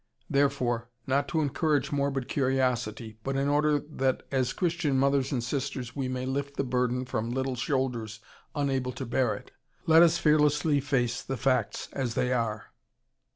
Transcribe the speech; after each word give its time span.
Therefore, 0.31 0.89
not 1.05 1.27
to 1.27 1.41
encourage 1.41 1.91
morbid 1.91 2.27
curiosity, 2.27 3.19
but 3.23 3.35
in 3.35 3.47
order 3.47 3.77
that 3.87 4.23
as 4.31 4.51
Christian 4.51 4.97
mothers 4.97 5.31
and 5.31 5.43
sisters 5.43 5.95
we 5.95 6.07
may 6.07 6.25
lift 6.25 6.57
the 6.57 6.63
burden 6.63 7.05
from 7.05 7.29
little 7.29 7.55
shoulders 7.55 8.19
unable 8.55 8.93
to 8.93 9.05
bear 9.05 9.35
it, 9.35 9.51
let 9.85 10.01
us 10.01 10.17
fearlessly 10.17 10.79
face 10.79 11.21
the 11.21 11.37
facts 11.37 11.87
as 11.93 12.15
they 12.15 12.33
are. 12.33 12.73